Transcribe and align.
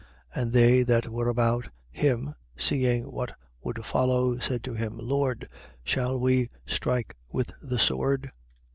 22:49. 0.35 0.41
And 0.41 0.51
they 0.51 0.81
that 0.81 1.07
were 1.09 1.27
about 1.27 1.69
him, 1.91 2.33
seeing 2.57 3.11
what 3.11 3.37
would 3.61 3.85
follow, 3.85 4.39
said 4.39 4.63
to 4.63 4.73
him: 4.73 4.97
Lord, 4.97 5.47
shall 5.83 6.19
we 6.19 6.49
strike 6.65 7.15
with 7.31 7.51
the 7.61 7.77
sword? 7.77 8.31